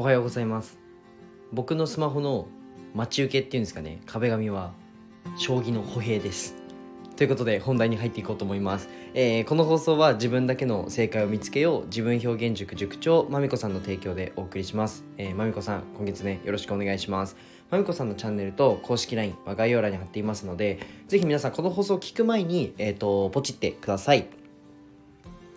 [0.00, 0.78] おはようございます。
[1.52, 2.48] 僕のスマホの
[2.94, 4.00] 待ち受けっていうんですかね。
[4.06, 4.72] 壁紙は
[5.36, 6.54] 将棋の歩兵です。
[7.16, 15.04] ということで本題に入っていこうと思います、えー、この放送は自分だけの正解を見つけよう自分表現塾塾長まみこさんの提供でお送りします。
[15.18, 17.36] えー、まみこさん今月ねよろしくお願いします。
[17.68, 24.39] まみこさんのチャンネルと公式 LINE は概要欄に貼っていますのでぜひ皆さんこの放送を聞く前に、えーとポチってください。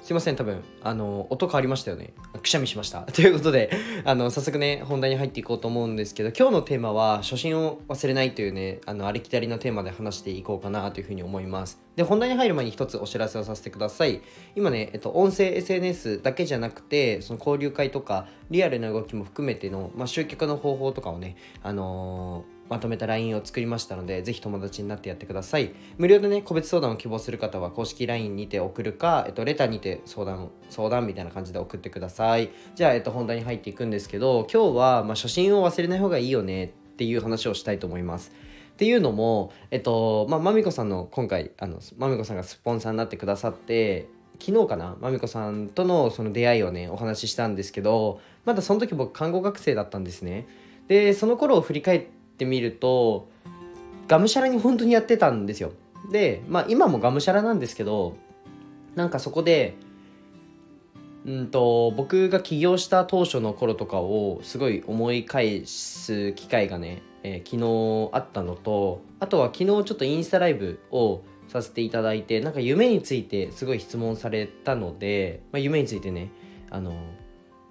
[0.04, 2.14] すいません多分あの音変わりましたよね。
[2.42, 3.04] くしゃみしました。
[3.16, 3.72] ということで
[4.04, 11.80] あの早速ね本題に入っていこうと思うんですけど今日のテーマは初心を忘れないというねあのありきたりのテーマで話していこうかなというふうに思います。
[11.96, 14.20] で本題に入る前に一つお知らせをさせてください。
[14.58, 25.74] 今ね、えっと、音声 SNS だけじゃなくてその交流会とかリアルな動きも含めての、まあ、集客の方法とかをねあのーまとめた LINE を作りましたので、ぜひ友達になってやってください。
[25.98, 32.50] 無料でね、個別相談を希望する方は公式 LINE にて送るか、えっと、レターにて相談、相談みたいな感じで送ってください。
[32.76, 38.32] じゃあ、えっと、本題に入っていくんですけど、今日は、まあ、初心を忘れない方がいいよねっていう話をしたいと思います。
[38.72, 44.08] っていうのも、えっと、まあ、まみこさんの今回、あの、まみこさんがスポンサーになってくださって、
[44.40, 50.48] 昨日かなまみこさんとのその出会いをねお話ししたんですけどまだその時僕看護学生だったんですね
[50.88, 53.30] でその頃を振り返ってってみると
[54.08, 55.72] がむしゃらに本当にやってたんですよ。
[56.12, 58.18] でまあ今もがむしゃらなんですけど
[58.96, 59.76] なんかそこで
[61.26, 76.30] うんと僕が起業した当初の頃とかをすごい思い返す機会がね、えー、昨日あったのとあとは昨日ちょっとインスタライブをさせていただいてなんか夢についてすごい質問されたので、まあ、夢についてね
[76.70, 76.94] あの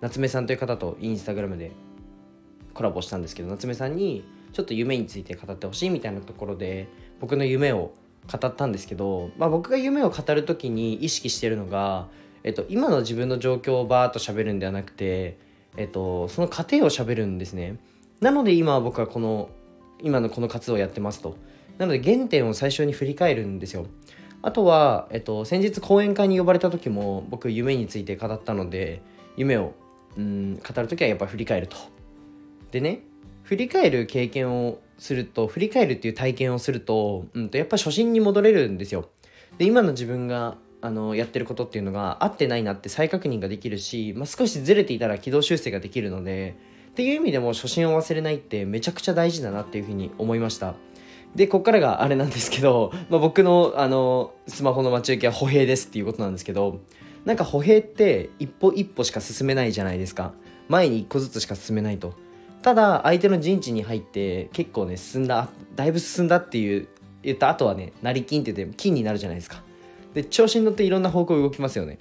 [0.00, 1.72] 夏目さんという方とインスタグラムで
[2.72, 6.88] コラボしたんですけど夏目さんにちょっと夢について語ってほしいみたいなところで
[7.20, 7.92] 僕の夢を
[8.30, 12.08] 語ったんですけど、まあ、僕が夢を語る時に意識してるのが、
[12.44, 15.38] えっと、今の自分の状況をバーッと喋るんではなくて、
[15.76, 17.78] えっと、その過程を喋るんですね。
[18.20, 19.50] なので今は僕はこの
[20.00, 21.36] 今のこの活動をやってますと。
[21.78, 23.86] なので原点を最初に振り返るんですよ。
[24.42, 29.00] あとは、えっと、先日講演会に呼ばれた時も僕夢について語ったので
[29.36, 29.72] 夢を
[30.16, 31.76] うん語る時はやっぱ振り返ると。
[32.70, 33.02] でね
[33.42, 39.08] 振り返る経験をすると振り返るっていう体験をすると,、うん、とやっぱ初心に戻れるんですよ。
[39.58, 46.56] で今の自分があのやってることっていうのが合ってないなって再確認ができるし、まあ、少しずれていたら軌道修正ができるので
[46.90, 50.74] っていう意味でも初心を忘れないってめちゃくちゃ大事だなっていうふうに思いました。
[51.34, 56.80] でこっからがあれなんですけど、 まあ、僕のあのスマホの待ち受けは歩兵ですっていうことなんですけど
[57.24, 60.34] なんか歩兵って一歩一歩しか進めないじゃないですか
[60.68, 62.14] 前に一個ずつしか進めないと
[62.62, 66.88] ただ相手の陣地に入って結構ね進んだだいぶ進んだっていう
[67.22, 69.62] 言った後はね成金って言って金になるじゃないですか。
[70.14, 71.98] で調子に乗っていろんな方向動きますよね。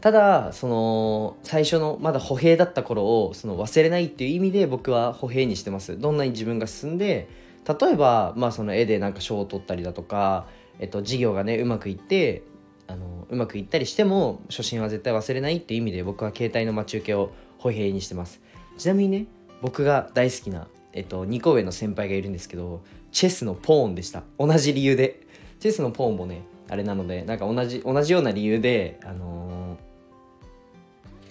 [0.00, 5.98] ただその最初のまだ歩兵だった頃をその忘れないっていう意味で僕は歩兵にしてます。
[5.98, 7.28] どんなに自分が進んで
[7.66, 10.46] 例えばまあその絵でなんか賞を取ったりだとか、
[10.78, 12.42] えっと、事業がねうまくいって
[12.86, 18.40] あのうまくいったりしても初心は絶対忘れないっていう意味で僕は携帯の待ち受けを歩兵にしてます。
[18.76, 19.26] ちなみにね
[19.62, 24.22] 僕が大好きな、えっと、2個上の先輩がいるんですけどチェスのポーンでした。
[24.38, 25.26] 同じ理由で。
[25.58, 29.76] チェスのポーンもねあれなのでなんか同じ同じような理由で、あの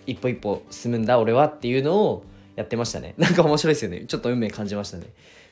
[0.07, 2.23] ー、一歩一歩進むんだ俺はっていうのを
[2.55, 3.13] やってましたね。
[3.19, 4.05] なんか面白いですよね。
[4.07, 5.05] ちょっと運命感じましたね。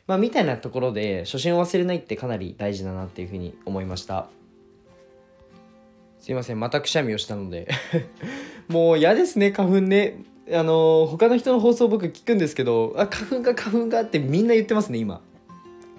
[0.08, 4.28] まあみたいなところで初心を忘れないってかなり大事だなっていうふうに思いました。
[6.20, 6.60] すいません。
[6.60, 7.68] またくしゃみをしたので。
[8.70, 10.24] もう嫌ですね花粉ね。
[10.52, 15.22] あの他の人の放送僕聞くんですけどあ花粉が花粉がってみんな言ってますね今。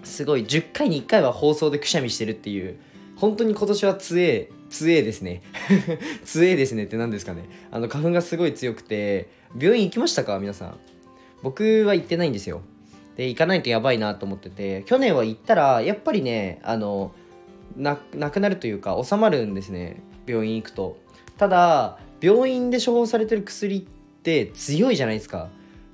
[0.02, 0.42] すごい。
[0.44, 2.76] 10回に1回は放送でくしゃみしてるっていう。
[3.16, 5.42] 本当に今年は強え強えですね。
[6.24, 7.44] 強えですねって何ですかね。
[7.70, 9.28] あの花粉がすごい強くて
[9.58, 10.38] 病院行きましたか？
[10.38, 10.76] 皆さん。
[11.42, 12.60] 僕は行ってないんですよ。
[13.16, 14.82] で行かないとやばいなと思ってて。
[14.84, 17.12] 去年は行ったらやっぱりねあの
[17.76, 20.02] なくなるというか収まるんですね。
[20.26, 20.98] 病院行くと。
[21.38, 25.50] ただ病院で処方されてる薬ってって強いじゃないですか。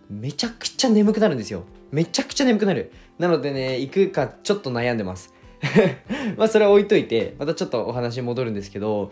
[0.08, 1.64] めちゃくちゃ眠くなるんですよ。
[1.90, 2.92] めちゃくちゃ眠くなる。
[3.18, 5.34] なのでね行くかちょっと悩んでます。
[6.38, 9.10] まあそれは置いといてまたちょっとお話戻るんですけど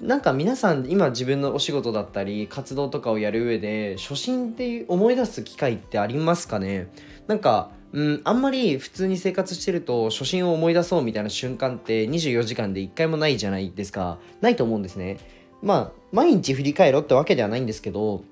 [0.00, 6.88] なんか皆さん今自分のお仕事だったり活動とかをやる上で初心って思い出す機会ってありますかね？
[7.26, 14.20] なんかうん、あんまり普通に生活してると初心を思い出そうみたいな瞬間って24時間で1回もないじゃないですか。
[14.40, 15.18] ないと思うんですね。
[15.60, 18.24] まあ毎日振り返ろってわけではないんですけど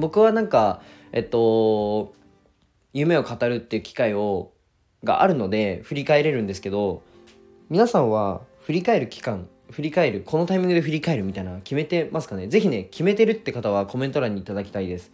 [0.00, 0.82] 僕はなんか
[1.12, 2.14] えっと
[2.92, 4.52] 夢を語るっていう機会を
[5.04, 7.02] があるので振り返れるんですけど
[7.68, 12.48] 皆さんは振り返る期間振り返るこのタイミングで振り返るみたいな決めてますかね？
[12.48, 15.10] 是非ね決めてるって方はコメント欄にいただきたいです。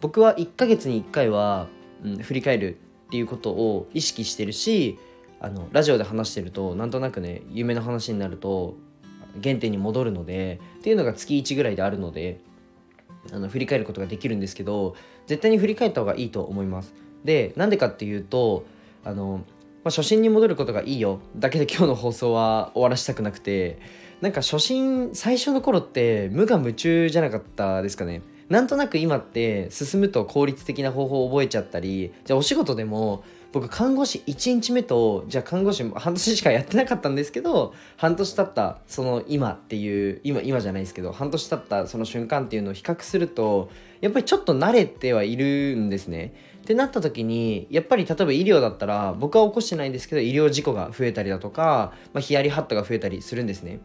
[0.00, 1.68] 僕は1ヶ月に1回は、
[2.04, 4.98] うん、振り返るっていうことを意識してるし
[5.40, 8.76] あのラジオで話してるとなんとなくね夢の話になると
[9.42, 12.40] 原点に戻るのでっていうのが月1ぐらいであるので
[13.32, 14.94] あの振り返ることができるんですけど
[15.26, 16.94] 絶対に振り返った方がいいと思います。
[17.24, 18.64] でなんでかっていうと
[19.04, 19.44] あの、
[19.84, 21.20] まあ、初心に戻ることがいいよ。
[21.36, 23.78] だけで今日の放送は終わらしたくなくて。
[24.20, 28.22] なんか初心最初の頃って無我夢中じゃなかったですかね。
[28.48, 43.70] なんとなく今って進むと効率的な方法を覚えちゃったりじゃあお仕事でも僕看護師1日目とじゃあ看護師半年しかやってなかったんですけど半年経ったその今っていう今今じゃないですけど半年経ったその瞬間っていうのを比較すると
[44.00, 46.34] やっぱりちょっと慣れてはいるんですね。
[46.58, 53.78] ってなった時にやっぱり例えば医療だったら僕は起こしてないんですけど医療事故が増えたりだとか、まあ、ヒヤリハットが増えたりするんですね。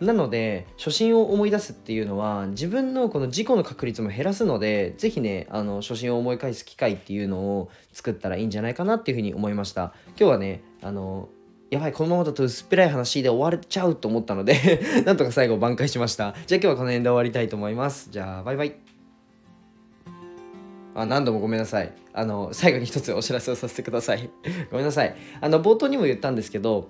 [0.00, 9.94] なので初心を思い出すっていうのは自分のこの事故の確率も減らすので是非ねあの初心を思い返す機会っていうのを作ったらいいんじゃないかなっていうふうに思いました。
[10.08, 11.28] 今日はねあの
[11.70, 16.34] やばいこのままだと薄っぺらい話で終わっちゃうと思ったので なんとか最後挽回しました。
[16.46, 18.08] じゃあ今日はこの辺で終わりたいと思います。
[18.10, 18.76] じゃあバイバイ。
[20.94, 21.92] あ何度もごめんなさい。
[22.12, 24.28] あの最後に一つお知らせをさせてください。
[24.70, 25.16] ごめんなさい。
[25.40, 26.88] あの冒頭にも言ったんですけど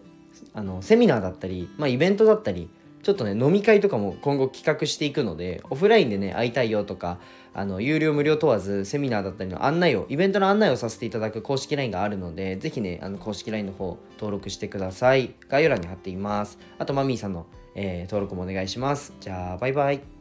[0.53, 2.69] あのセミナーだったり、まあ、イベントだったり
[3.07, 7.21] ちょっとね飲み会とかも今後企画していくのでオフラインでね会いたいよとか
[7.55, 15.37] あの有料無料問わずセミナーだったりの案内をイベントの案内をさせていただく公式 LINE があるのでぜひねあの公式 LINE の方登録してください。
[15.49, 16.59] 概要欄に貼っています。
[16.81, 19.15] あとマミーさんの、えー、登録もお願いします。
[19.21, 20.16] じゃあバイバイ。